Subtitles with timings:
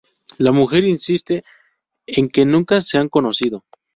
[0.39, 1.43] La mujer insiste
[2.07, 3.63] en que nunca se han conocido.